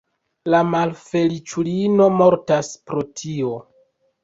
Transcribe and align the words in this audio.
La 0.53 0.61
malfeliĉulino 0.69 2.09
mortas 2.23 2.73
pro 2.91 3.07
tio. 3.23 3.55